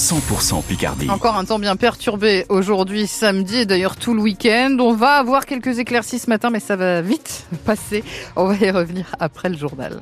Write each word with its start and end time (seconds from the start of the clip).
100% 0.00 0.62
Picardie. 0.62 1.10
Encore 1.10 1.36
un 1.36 1.44
temps 1.44 1.58
bien 1.58 1.76
perturbé 1.76 2.46
aujourd'hui, 2.48 3.06
samedi, 3.06 3.58
et 3.58 3.66
d'ailleurs 3.66 3.96
tout 3.96 4.14
le 4.14 4.22
week-end. 4.22 4.78
On 4.80 4.94
va 4.94 5.16
avoir 5.16 5.44
quelques 5.44 5.78
éclaircies 5.78 6.18
ce 6.18 6.30
matin, 6.30 6.48
mais 6.48 6.58
ça 6.58 6.74
va 6.74 7.02
vite 7.02 7.46
passer. 7.66 8.02
On 8.34 8.46
va 8.46 8.54
y 8.54 8.70
revenir 8.70 9.14
après 9.20 9.50
le 9.50 9.58
journal. 9.58 10.00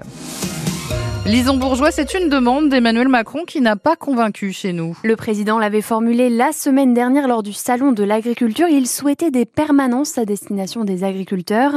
Lison 1.28 1.58
Bourgeois, 1.58 1.90
c'est 1.90 2.14
une 2.14 2.30
demande 2.30 2.70
d'Emmanuel 2.70 3.08
Macron 3.08 3.44
qui 3.46 3.60
n'a 3.60 3.76
pas 3.76 3.96
convaincu 3.96 4.50
chez 4.50 4.72
nous. 4.72 4.96
Le 5.04 5.14
président 5.14 5.58
l'avait 5.58 5.82
formulé 5.82 6.30
la 6.30 6.52
semaine 6.52 6.94
dernière 6.94 7.28
lors 7.28 7.42
du 7.42 7.52
salon 7.52 7.92
de 7.92 8.02
l'agriculture. 8.02 8.66
Il 8.66 8.86
souhaitait 8.86 9.30
des 9.30 9.44
permanences 9.44 10.16
à 10.16 10.24
destination 10.24 10.84
des 10.84 11.04
agriculteurs. 11.04 11.72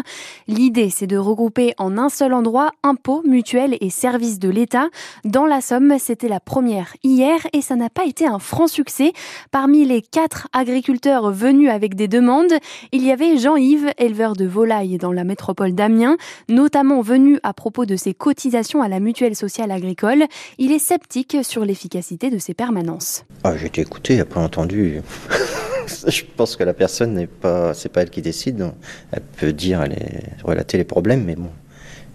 L'idée, 0.47 0.89
c'est 0.89 1.05
de 1.05 1.17
regrouper 1.17 1.73
en 1.77 1.97
un 1.97 2.07
seul 2.07 2.33
endroit 2.33 2.71
impôts, 2.81 3.23
mutuelles 3.25 3.75
et 3.81 3.89
services 3.89 4.39
de 4.39 4.47
l'État. 4.47 4.87
Dans 5.25 5.45
la 5.45 5.59
Somme, 5.59 5.95
c'était 5.99 6.29
la 6.29 6.39
première 6.39 6.93
hier 7.03 7.45
et 7.51 7.59
ça 7.59 7.75
n'a 7.75 7.89
pas 7.89 8.05
été 8.05 8.25
un 8.25 8.39
franc 8.39 8.67
succès. 8.67 9.11
Parmi 9.51 9.83
les 9.83 10.01
quatre 10.01 10.47
agriculteurs 10.53 11.29
venus 11.29 11.69
avec 11.69 11.95
des 11.95 12.07
demandes, 12.07 12.53
il 12.93 13.05
y 13.05 13.11
avait 13.11 13.35
Jean-Yves, 13.35 13.91
éleveur 13.97 14.37
de 14.37 14.45
volailles 14.45 14.97
dans 14.97 15.11
la 15.11 15.25
métropole 15.25 15.73
d'Amiens, 15.73 16.15
notamment 16.47 17.01
venu 17.01 17.37
à 17.43 17.51
propos 17.53 17.85
de 17.85 17.97
ses 17.97 18.13
cotisations 18.13 18.81
à 18.81 18.87
la 18.87 19.01
mutuelle 19.01 19.35
social 19.41 19.71
agricole. 19.71 20.25
Il 20.57 20.71
est 20.71 20.79
sceptique 20.79 21.37
sur 21.41 21.65
l'efficacité 21.65 22.29
de 22.29 22.37
ces 22.37 22.53
permanences. 22.53 23.25
Ah, 23.43 23.57
j'ai 23.57 23.67
été 23.67 23.81
écouté, 23.81 24.19
après 24.19 24.39
entendu. 24.39 25.01
Je 26.07 26.23
pense 26.37 26.55
que 26.55 26.63
la 26.63 26.73
personne 26.73 27.15
n'est 27.15 27.27
pas, 27.27 27.73
c'est 27.73 27.89
pas 27.89 28.03
elle 28.03 28.09
qui 28.09 28.21
décide. 28.21 28.71
Elle 29.11 29.23
peut 29.37 29.53
dire, 29.53 29.81
elle 29.81 29.93
est, 29.93 30.43
relater 30.43 30.77
les 30.77 30.83
problèmes, 30.83 31.23
mais 31.25 31.35
bon. 31.35 31.49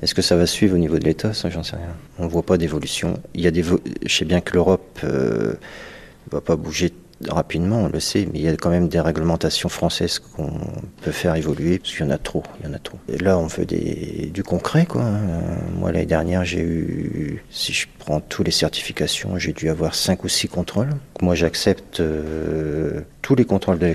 Est-ce 0.03 0.15
que 0.15 0.23
ça 0.23 0.37
va 0.37 0.47
suivre 0.47 0.75
au 0.75 0.79
niveau 0.79 0.99
de 0.99 1.05
l'État 1.05 1.33
Ça, 1.33 1.51
j'en 1.51 1.63
sais 1.63 1.77
rien. 1.77 1.95
On 2.19 2.29
voit 2.29 2.45
pas 2.45 2.59
d'évolution. 2.59 3.19
Il 3.35 3.41
y 3.41 3.47
a 3.47 3.51
des, 3.51 3.63
je 3.63 4.15
sais 4.17 4.25
bien 4.25 4.41
que 4.41 4.53
l'Europe 4.55 5.01
euh, 5.05 5.55
va 6.31 6.41
pas 6.41 6.57
bouger 6.57 6.93
rapidement, 7.29 7.83
on 7.83 7.89
le 7.89 8.01
sait, 8.01 8.29
mais 8.31 8.39
il 8.39 8.45
y 8.45 8.49
a 8.49 8.57
quand 8.57 8.71
même 8.71 8.89
des 8.89 9.01
réglementations 9.01 9.69
françaises 9.69 10.19
qu'on 10.19 10.53
peut 11.03 11.13
faire 11.13 11.35
évoluer, 11.35 11.79
parce 11.79 11.93
qu'il 11.93 12.05
y 12.05 12.09
en 12.09 12.11
a 12.11 12.19
trop, 12.19 12.43
il 12.61 12.67
y 12.67 12.71
en 12.71 12.75
a 12.75 12.79
trop. 12.79 12.99
Et 13.09 13.19
là, 13.19 13.39
on 13.39 13.47
veut 13.47 13.65
des, 13.65 14.31
du 14.33 14.43
concret, 14.43 14.87
quoi. 14.87 15.03
Hein. 15.03 15.21
Moi, 15.79 15.93
l'année 15.93 16.07
dernière, 16.07 16.45
j'ai 16.45 16.61
eu, 16.61 17.45
si 17.51 17.73
je 17.73 17.87
prends 17.99 18.21
toutes 18.21 18.47
les 18.47 18.53
certifications, 18.53 19.39
j'ai 19.39 19.53
dû 19.53 19.69
avoir 19.69 19.95
cinq 19.95 20.25
ou 20.25 20.29
six 20.29 20.49
contrôles. 20.49 20.91
Moi, 21.23 21.35
j'accepte 21.35 22.01
euh, 22.01 23.01
tous 23.23 23.35
les 23.35 23.45
contrôles 23.45 23.79
de 23.79 23.95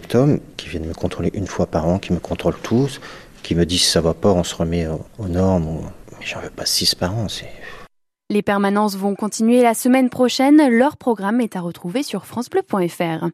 qui 0.58 0.68
viennent 0.68 0.88
me 0.88 0.94
contrôler 0.94 1.32
une 1.34 1.48
fois 1.48 1.68
par 1.68 1.88
an, 1.88 2.00
qui 2.00 2.14
me 2.14 2.20
contrôlent 2.20 2.60
tous, 2.62 3.00
qui 3.44 3.56
me 3.56 3.66
disent 3.66 3.86
ça 3.86 4.02
va 4.02 4.14
pas, 4.14 4.32
on 4.32 4.44
se 4.44 4.56
remet 4.56 4.88
aux, 4.88 5.28
normes. 5.28 5.82
Mais 6.20 6.26
j'en 6.26 6.40
veux 6.40 6.50
pas 6.50 6.66
six 6.66 6.96
par 6.96 7.16
an, 7.16 7.28
c'est 7.28 7.50
les 8.32 8.42
permanences 8.42 8.96
vont 8.96 9.14
continuer 9.14 9.62
la 9.62 9.74
semaine 9.74 10.10
prochaine. 10.10 10.70
Leur 10.70 10.96
programme 10.96 11.42
est 11.42 11.58
à 11.58 11.62
retrouver 11.62 12.02
sur 12.02 12.26
francebleu.fr. 12.26 13.28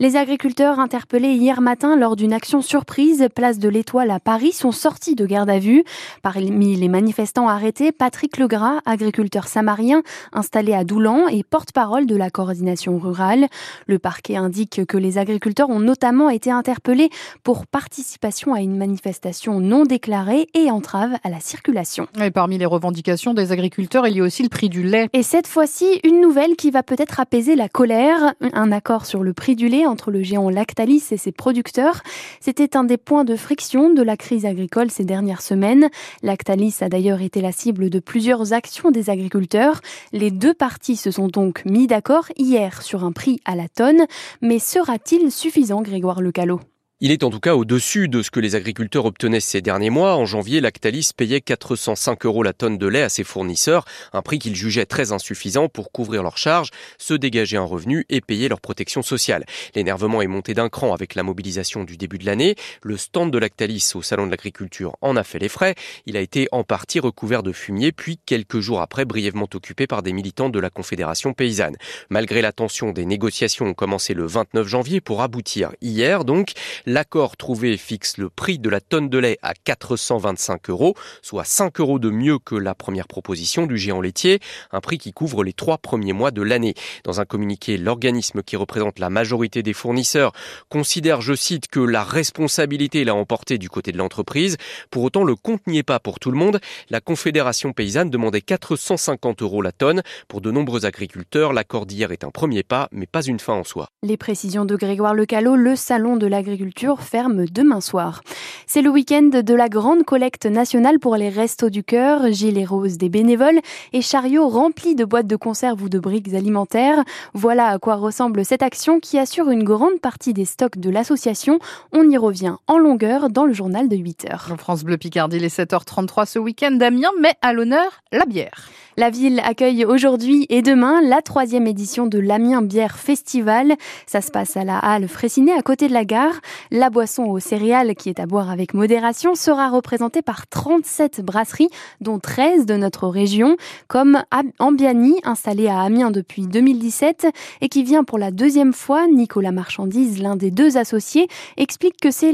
Les 0.00 0.16
agriculteurs 0.16 0.80
interpellés 0.80 1.34
hier 1.34 1.60
matin 1.60 1.94
lors 1.94 2.16
d'une 2.16 2.32
action 2.32 2.60
surprise 2.60 3.28
place 3.32 3.60
de 3.60 3.68
l'Étoile 3.68 4.10
à 4.10 4.18
Paris 4.18 4.50
sont 4.50 4.72
sortis 4.72 5.14
de 5.14 5.24
garde 5.24 5.50
à 5.50 5.60
vue. 5.60 5.84
Parmi 6.22 6.74
les 6.74 6.88
manifestants 6.88 7.48
arrêtés, 7.48 7.92
Patrick 7.92 8.38
Legras, 8.38 8.80
agriculteur 8.86 9.46
samarien 9.46 10.02
installé 10.32 10.74
à 10.74 10.82
Doulan 10.82 11.28
et 11.28 11.44
porte-parole 11.44 12.06
de 12.06 12.16
la 12.16 12.28
coordination 12.30 12.98
rurale. 12.98 13.46
Le 13.86 14.00
parquet 14.00 14.34
indique 14.34 14.84
que 14.84 14.98
les 14.98 15.16
agriculteurs 15.16 15.70
ont 15.70 15.78
notamment 15.78 16.28
été 16.28 16.50
interpellés 16.50 17.10
pour 17.44 17.68
participation 17.68 18.52
à 18.52 18.60
une 18.60 18.76
manifestation 18.76 19.60
non 19.60 19.84
déclarée 19.84 20.48
et 20.54 20.72
entrave 20.72 21.12
à 21.22 21.30
la 21.30 21.38
circulation. 21.38 22.08
Et 22.20 22.32
parmi 22.32 22.58
les 22.58 22.66
revendications 22.66 23.32
des 23.32 23.52
agriculteurs, 23.52 24.08
il 24.08 24.16
y 24.16 24.20
a 24.20 24.24
aussi 24.24 24.39
le 24.42 24.48
prix 24.48 24.68
du 24.68 24.82
lait? 24.82 25.08
Et 25.12 25.22
cette 25.22 25.46
fois-ci, 25.46 26.00
une 26.04 26.20
nouvelle 26.20 26.56
qui 26.56 26.70
va 26.70 26.82
peut-être 26.82 27.20
apaiser 27.20 27.56
la 27.56 27.68
colère. 27.68 28.34
Un 28.52 28.72
accord 28.72 29.06
sur 29.06 29.22
le 29.22 29.32
prix 29.32 29.56
du 29.56 29.68
lait 29.68 29.86
entre 29.86 30.10
le 30.10 30.22
géant 30.22 30.50
Lactalis 30.50 31.04
et 31.10 31.16
ses 31.16 31.32
producteurs. 31.32 32.02
C'était 32.40 32.76
un 32.76 32.84
des 32.84 32.96
points 32.96 33.24
de 33.24 33.36
friction 33.36 33.92
de 33.92 34.02
la 34.02 34.16
crise 34.16 34.46
agricole 34.46 34.90
ces 34.90 35.04
dernières 35.04 35.42
semaines. 35.42 35.88
Lactalis 36.22 36.76
a 36.80 36.88
d'ailleurs 36.88 37.20
été 37.20 37.40
la 37.40 37.52
cible 37.52 37.90
de 37.90 37.98
plusieurs 37.98 38.52
actions 38.52 38.90
des 38.90 39.10
agriculteurs. 39.10 39.80
Les 40.12 40.30
deux 40.30 40.54
parties 40.54 40.96
se 40.96 41.10
sont 41.10 41.28
donc 41.28 41.64
mis 41.64 41.86
d'accord 41.86 42.26
hier 42.36 42.82
sur 42.82 43.04
un 43.04 43.12
prix 43.12 43.40
à 43.44 43.56
la 43.56 43.68
tonne. 43.68 44.06
Mais 44.42 44.58
sera-t-il 44.58 45.30
suffisant, 45.30 45.82
Grégoire 45.82 46.20
Lecalot? 46.20 46.60
Il 47.02 47.12
est 47.12 47.24
en 47.24 47.30
tout 47.30 47.40
cas 47.40 47.54
au-dessus 47.54 48.08
de 48.08 48.20
ce 48.20 48.30
que 48.30 48.40
les 48.40 48.56
agriculteurs 48.56 49.06
obtenaient 49.06 49.40
ces 49.40 49.62
derniers 49.62 49.88
mois. 49.88 50.16
En 50.16 50.26
janvier, 50.26 50.60
Lactalis 50.60 51.12
payait 51.16 51.40
405 51.40 52.26
euros 52.26 52.42
la 52.42 52.52
tonne 52.52 52.76
de 52.76 52.86
lait 52.86 53.00
à 53.00 53.08
ses 53.08 53.24
fournisseurs, 53.24 53.86
un 54.12 54.20
prix 54.20 54.38
qu'ils 54.38 54.54
jugeaient 54.54 54.84
très 54.84 55.10
insuffisant 55.10 55.70
pour 55.70 55.92
couvrir 55.92 56.22
leurs 56.22 56.36
charges, 56.36 56.68
se 56.98 57.14
dégager 57.14 57.56
un 57.56 57.64
revenu 57.64 58.04
et 58.10 58.20
payer 58.20 58.50
leur 58.50 58.60
protection 58.60 59.00
sociale. 59.00 59.46
L'énervement 59.74 60.20
est 60.20 60.26
monté 60.26 60.52
d'un 60.52 60.68
cran 60.68 60.92
avec 60.92 61.14
la 61.14 61.22
mobilisation 61.22 61.84
du 61.84 61.96
début 61.96 62.18
de 62.18 62.26
l'année. 62.26 62.54
Le 62.82 62.98
stand 62.98 63.30
de 63.30 63.38
Lactalis 63.38 63.92
au 63.94 64.02
Salon 64.02 64.26
de 64.26 64.30
l'Agriculture 64.30 64.94
en 65.00 65.16
a 65.16 65.24
fait 65.24 65.38
les 65.38 65.48
frais. 65.48 65.76
Il 66.04 66.18
a 66.18 66.20
été 66.20 66.48
en 66.52 66.64
partie 66.64 67.00
recouvert 67.00 67.42
de 67.42 67.52
fumier, 67.52 67.92
puis 67.92 68.18
quelques 68.26 68.60
jours 68.60 68.82
après 68.82 69.06
brièvement 69.06 69.48
occupé 69.54 69.86
par 69.86 70.02
des 70.02 70.12
militants 70.12 70.50
de 70.50 70.60
la 70.60 70.68
Confédération 70.68 71.32
paysanne. 71.32 71.76
Malgré 72.10 72.42
la 72.42 72.52
tension, 72.52 72.92
des 72.92 73.06
négociations 73.06 73.64
ont 73.64 73.74
commencé 73.74 74.12
le 74.12 74.26
29 74.26 74.68
janvier 74.68 75.00
pour 75.00 75.22
aboutir 75.22 75.70
hier 75.80 76.26
donc. 76.26 76.52
L'accord 76.92 77.36
trouvé 77.36 77.76
fixe 77.76 78.18
le 78.18 78.30
prix 78.30 78.58
de 78.58 78.68
la 78.68 78.80
tonne 78.80 79.08
de 79.08 79.16
lait 79.16 79.38
à 79.42 79.54
425 79.54 80.70
euros, 80.70 80.96
soit 81.22 81.44
5 81.44 81.78
euros 81.78 82.00
de 82.00 82.10
mieux 82.10 82.40
que 82.40 82.56
la 82.56 82.74
première 82.74 83.06
proposition 83.06 83.68
du 83.68 83.78
géant 83.78 84.00
laitier, 84.00 84.40
un 84.72 84.80
prix 84.80 84.98
qui 84.98 85.12
couvre 85.12 85.44
les 85.44 85.52
trois 85.52 85.78
premiers 85.78 86.12
mois 86.12 86.32
de 86.32 86.42
l'année. 86.42 86.74
Dans 87.04 87.20
un 87.20 87.24
communiqué, 87.24 87.76
l'organisme 87.76 88.42
qui 88.42 88.56
représente 88.56 88.98
la 88.98 89.08
majorité 89.08 89.62
des 89.62 89.72
fournisseurs 89.72 90.32
considère, 90.68 91.20
je 91.20 91.32
cite, 91.32 91.68
que 91.68 91.78
la 91.78 92.02
responsabilité 92.02 93.04
l'a 93.04 93.14
emporté 93.14 93.56
du 93.56 93.70
côté 93.70 93.92
de 93.92 93.98
l'entreprise. 93.98 94.56
Pour 94.90 95.04
autant, 95.04 95.22
le 95.22 95.36
compte 95.36 95.64
n'y 95.68 95.78
est 95.78 95.84
pas 95.84 96.00
pour 96.00 96.18
tout 96.18 96.32
le 96.32 96.38
monde. 96.38 96.58
La 96.88 97.00
Confédération 97.00 97.72
paysanne 97.72 98.10
demandait 98.10 98.40
450 98.40 99.42
euros 99.42 99.62
la 99.62 99.70
tonne. 99.70 100.02
Pour 100.26 100.40
de 100.40 100.50
nombreux 100.50 100.86
agriculteurs, 100.86 101.52
l'accord 101.52 101.86
d'hier 101.86 102.10
est 102.10 102.24
un 102.24 102.30
premier 102.30 102.64
pas, 102.64 102.88
mais 102.90 103.06
pas 103.06 103.22
une 103.22 103.38
fin 103.38 103.52
en 103.52 103.62
soi. 103.62 103.90
Les 104.02 104.16
précisions 104.16 104.64
de 104.64 104.74
Grégoire 104.74 105.14
Lecalot, 105.14 105.54
le 105.54 105.76
salon 105.76 106.16
de 106.16 106.26
l'agriculture 106.26 106.79
ferme 107.00 107.44
demain 107.46 107.80
soir. 107.80 108.22
C'est 108.66 108.82
le 108.82 108.90
week-end 108.90 109.30
de 109.44 109.54
la 109.54 109.68
grande 109.68 110.04
collecte 110.04 110.46
nationale 110.46 110.98
pour 110.98 111.16
les 111.16 111.28
restos 111.28 111.70
du 111.70 111.82
cœur, 111.82 112.32
gilets 112.32 112.64
roses 112.64 112.98
des 112.98 113.08
bénévoles 113.08 113.60
et 113.92 114.02
chariots 114.02 114.48
remplis 114.48 114.94
de 114.94 115.04
boîtes 115.04 115.26
de 115.26 115.36
conserve 115.36 115.82
ou 115.82 115.88
de 115.88 115.98
briques 115.98 116.32
alimentaires. 116.34 117.04
Voilà 117.34 117.66
à 117.66 117.78
quoi 117.78 117.96
ressemble 117.96 118.44
cette 118.44 118.62
action 118.62 119.00
qui 119.00 119.18
assure 119.18 119.50
une 119.50 119.64
grande 119.64 120.00
partie 120.00 120.32
des 120.32 120.44
stocks 120.44 120.78
de 120.78 120.90
l'association. 120.90 121.58
On 121.92 122.08
y 122.08 122.16
revient 122.16 122.56
en 122.66 122.78
longueur 122.78 123.28
dans 123.28 123.44
le 123.44 123.52
journal 123.52 123.88
de 123.88 123.96
8 123.96 124.26
heures. 124.30 124.54
France 124.58 124.84
Bleu 124.84 124.96
Picardie, 124.96 125.38
les 125.38 125.48
7h33 125.48 126.26
ce 126.26 126.38
week-end, 126.38 126.72
Damien 126.72 127.10
met 127.20 127.34
à 127.42 127.52
l'honneur 127.52 128.02
la 128.12 128.24
bière. 128.24 128.68
La 128.96 129.08
ville 129.08 129.40
accueille 129.44 129.84
aujourd'hui 129.84 130.46
et 130.50 130.62
demain 130.62 131.00
la 131.00 131.22
troisième 131.22 131.66
édition 131.66 132.06
de 132.06 132.18
l'Amiens 132.18 132.60
Bière 132.60 132.98
Festival. 132.98 133.76
Ça 134.06 134.20
se 134.20 134.30
passe 134.30 134.56
à 134.56 134.64
la 134.64 134.78
halle 134.78 135.08
Fraissinet 135.08 135.52
à 135.52 135.62
côté 135.62 135.88
de 135.88 135.94
la 135.94 136.04
gare. 136.04 136.34
La 136.72 136.88
boisson 136.88 137.24
aux 137.24 137.40
céréales 137.40 137.96
qui 137.96 138.10
est 138.10 138.20
à 138.20 138.26
boire 138.26 138.48
avec 138.48 138.74
modération 138.74 139.34
sera 139.34 139.70
représentée 139.70 140.22
par 140.22 140.46
37 140.46 141.20
brasseries, 141.20 141.68
dont 142.00 142.20
13 142.20 142.64
de 142.64 142.76
notre 142.76 143.08
région, 143.08 143.56
comme 143.88 144.22
Ambiani, 144.60 145.16
installé 145.24 145.66
à 145.66 145.80
Amiens 145.80 146.12
depuis 146.12 146.46
2017 146.46 147.26
et 147.60 147.68
qui 147.68 147.82
vient 147.82 148.04
pour 148.04 148.18
la 148.18 148.30
deuxième 148.30 148.72
fois. 148.72 149.08
Nicolas 149.08 149.50
Marchandise, 149.50 150.22
l'un 150.22 150.36
des 150.36 150.52
deux 150.52 150.76
associés, 150.76 151.26
explique 151.56 151.96
que 152.00 152.12
c'est 152.12 152.32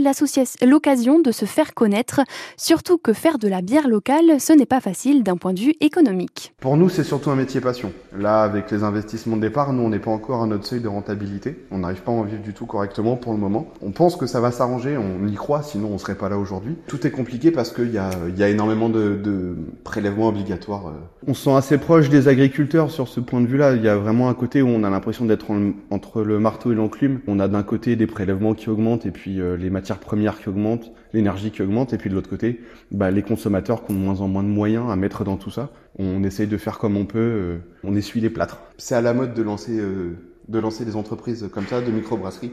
l'occasion 0.66 1.18
de 1.18 1.32
se 1.32 1.46
faire 1.46 1.72
connaître, 1.72 2.20
surtout 2.58 2.98
que 2.98 3.14
faire 3.14 3.38
de 3.38 3.48
la 3.48 3.62
bière 3.62 3.88
locale, 3.88 4.38
ce 4.38 4.52
n'est 4.52 4.66
pas 4.66 4.82
facile 4.82 5.22
d'un 5.22 5.38
point 5.38 5.54
de 5.54 5.60
vue 5.60 5.76
économique. 5.80 6.52
Pour 6.60 6.76
nous, 6.76 6.90
c'est 6.90 7.04
surtout 7.04 7.30
un 7.30 7.36
métier 7.36 7.62
passion. 7.62 7.90
Là, 8.14 8.42
avec 8.42 8.70
les 8.70 8.84
investissements 8.84 9.36
de 9.36 9.40
départ, 9.40 9.72
nous, 9.72 9.82
on 9.82 9.88
n'est 9.88 9.98
pas 9.98 10.10
encore 10.10 10.42
à 10.42 10.46
notre 10.46 10.66
seuil 10.66 10.80
de 10.80 10.88
rentabilité. 10.88 11.56
On 11.70 11.78
n'arrive 11.78 12.02
pas 12.02 12.12
à 12.12 12.14
en 12.16 12.24
vivre 12.24 12.42
du 12.42 12.52
tout 12.52 12.66
correctement 12.66 13.16
pour 13.16 13.32
le 13.32 13.38
moment. 13.38 13.68
On 13.80 13.92
pense 13.92 14.16
que 14.16 14.25
ça 14.26 14.40
va 14.40 14.50
s'arranger, 14.50 14.96
on 14.96 15.26
y 15.26 15.34
croit, 15.34 15.62
sinon 15.62 15.88
on 15.92 15.98
serait 15.98 16.14
pas 16.14 16.28
là 16.28 16.38
aujourd'hui. 16.38 16.76
Tout 16.86 17.06
est 17.06 17.10
compliqué 17.10 17.50
parce 17.50 17.72
qu'il 17.72 17.92
y 17.92 17.98
a, 17.98 18.10
y 18.36 18.42
a 18.42 18.48
énormément 18.48 18.88
de, 18.88 19.16
de 19.16 19.56
prélèvements 19.84 20.28
obligatoires. 20.28 20.88
Euh. 20.88 20.92
On 21.26 21.34
se 21.34 21.44
sent 21.44 21.54
assez 21.54 21.78
proche 21.78 22.08
des 22.08 22.28
agriculteurs 22.28 22.90
sur 22.90 23.08
ce 23.08 23.20
point 23.20 23.40
de 23.40 23.46
vue-là. 23.46 23.74
Il 23.74 23.82
y 23.82 23.88
a 23.88 23.96
vraiment 23.96 24.28
un 24.28 24.34
côté 24.34 24.62
où 24.62 24.68
on 24.68 24.84
a 24.84 24.90
l'impression 24.90 25.24
d'être 25.24 25.46
entre 25.90 26.22
le 26.22 26.38
marteau 26.38 26.72
et 26.72 26.74
l'enclume. 26.74 27.20
On 27.26 27.38
a 27.38 27.48
d'un 27.48 27.62
côté 27.62 27.96
des 27.96 28.06
prélèvements 28.06 28.54
qui 28.54 28.68
augmentent 28.68 29.06
et 29.06 29.10
puis 29.10 29.40
euh, 29.40 29.56
les 29.56 29.70
matières 29.70 29.98
premières 29.98 30.38
qui 30.38 30.48
augmentent, 30.48 30.92
l'énergie 31.12 31.50
qui 31.50 31.62
augmente, 31.62 31.92
et 31.92 31.98
puis 31.98 32.10
de 32.10 32.14
l'autre 32.14 32.30
côté, 32.30 32.60
bah, 32.90 33.10
les 33.10 33.22
consommateurs 33.22 33.84
qui 33.84 33.92
ont 33.92 33.94
de 33.94 34.00
moins 34.00 34.20
en 34.20 34.28
moins 34.28 34.42
de 34.42 34.48
moyens 34.48 34.90
à 34.90 34.96
mettre 34.96 35.24
dans 35.24 35.36
tout 35.36 35.50
ça. 35.50 35.70
On 35.98 36.22
essaye 36.24 36.46
de 36.46 36.56
faire 36.56 36.78
comme 36.78 36.96
on 36.96 37.06
peut, 37.06 37.18
euh, 37.18 37.58
on 37.84 37.94
essuie 37.96 38.20
les 38.20 38.30
plâtres. 38.30 38.58
C'est 38.76 38.94
à 38.94 39.00
la 39.00 39.14
mode 39.14 39.34
de 39.34 39.42
lancer, 39.42 39.78
euh, 39.78 40.16
de 40.48 40.58
lancer 40.58 40.84
des 40.84 40.96
entreprises 40.96 41.48
comme 41.52 41.66
ça, 41.66 41.80
de 41.80 41.90
microbrasseries. 41.90 42.52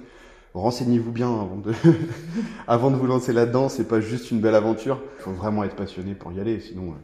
Renseignez-vous 0.53 1.11
bien 1.11 1.29
avant 1.29 1.57
de, 1.57 1.73
avant 2.67 2.91
de 2.91 2.95
vous 2.95 3.07
lancer 3.07 3.33
là-dedans, 3.33 3.69
c'est 3.69 3.87
pas 3.87 4.01
juste 4.01 4.29
une 4.29 4.39
belle 4.39 4.55
aventure. 4.55 5.01
Il 5.19 5.23
faut 5.23 5.31
vraiment 5.31 5.63
être 5.63 5.75
passionné 5.75 6.13
pour 6.13 6.31
y 6.31 6.39
aller, 6.39 6.59
sinon 6.59 6.91
euh, 6.91 6.95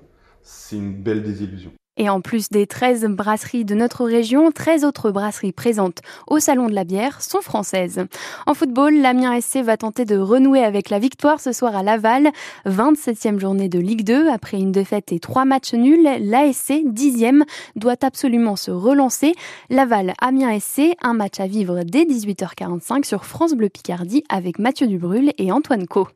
c'est 0.44 0.75
une 0.75 0.94
belle 0.94 1.24
désillusion. 1.24 1.72
Et 2.01 2.10
en 2.10 2.22
plus 2.22 2.50
des 2.50 2.66
13 2.66 3.06
brasseries 3.07 3.66
de 3.66 3.75
notre 3.75 4.06
région, 4.06 4.51
13 4.54 4.86
autres 4.86 5.12
brasseries 5.12 5.51
présentes 5.51 6.00
au 6.28 6.40
Salon 6.40 6.68
de 6.68 6.74
la 6.74 6.86
bière 6.86 7.22
sont 7.22 7.42
françaises. 7.42 8.06
En 8.48 8.54
football, 8.54 8.96
l'Amiens 8.96 9.40
SC 9.42 9.57
va 9.57 9.75
tenter 9.75 10.06
de 10.06 10.18
renouer 10.18 10.63
avec 10.63 10.90
la 10.90 10.98
victoire 10.98 11.42
ce 11.42 11.51
soir 11.51 11.75
à 11.75 11.84
Laval. 11.84 12.30
27e 12.66 13.38
journée 13.38 13.68
de 13.68 13.80
Ligue 13.80 14.06
2. 14.06 14.30
Après 14.30 14.57
une 14.57 14.72
défaite 14.72 15.12
et 15.12 15.19
trois 15.19 15.44
matchs 15.44 15.74
nuls, 15.74 16.07
l'ASC, 16.22 16.69
10e, 16.86 17.44
doit 17.75 17.98
absolument 18.02 18.56
se 18.56 18.72
relancer. 18.72 19.34
Laval, 19.69 20.13
Amiens 20.22 20.57
SC, 20.57 20.95
un 21.02 21.13
match 21.13 21.42
à 21.42 21.48
vivre 21.48 21.84
dès 21.84 22.06
18h45 22.06 23.04
sur 23.04 23.25
France 23.25 23.54
Bleu 23.56 23.68
Picardie 23.68 24.24
avec 24.30 24.57
Mathieu 24.57 24.88
Dubrul 24.88 25.34
et 25.38 25.52
Antoine 25.52 25.86
Co. 25.86 26.07